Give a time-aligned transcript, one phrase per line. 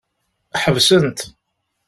[0.63, 1.19] Ḥesbent.